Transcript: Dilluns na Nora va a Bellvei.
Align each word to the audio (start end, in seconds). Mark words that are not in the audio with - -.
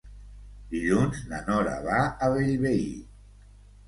Dilluns 0.69 1.19
na 1.33 1.41
Nora 1.49 1.75
va 1.87 1.99
a 2.05 2.31
Bellvei. 2.37 2.81